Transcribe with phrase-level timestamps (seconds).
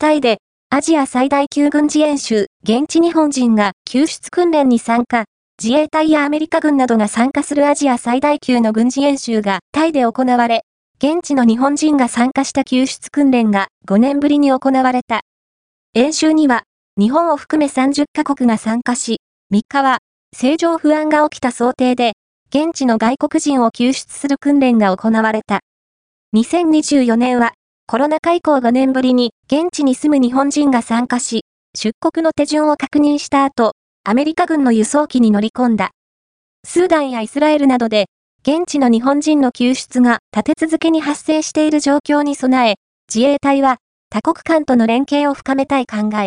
[0.00, 0.38] タイで、
[0.70, 5.24] アジア最大級軍事演習、現地日本人が救出訓練に参加、
[5.60, 10.62] 自衛隊やアメリカ軍などが参加するアジア最大級の軍事演習がタイで行われ、
[11.02, 15.22] 現地の日本人が参加した救出訓練が5年ぶりに行われた。
[15.94, 16.62] 演習には、
[16.96, 19.20] 日本を含め30カ国が参加し、
[19.52, 19.98] 3日は、
[20.32, 22.12] 政情不安が起きた想定で、
[22.50, 25.58] 現地の外国人を救出する訓練が行われた。
[26.36, 27.54] 2024年は、
[27.90, 33.72] コロナ禍以降5年ぶりに現地に住む日本人が参加し、出国の手順を確認した後、
[34.04, 35.92] アメリカ軍の輸送機に乗り込んだ。
[36.66, 38.04] スーダンやイスラエルなどで、
[38.42, 42.74] 現地の日本人の救出が立て続けに発生している状況に備え、
[43.08, 43.78] 自衛隊は
[44.10, 46.26] 多国間との連携を深めたい考え。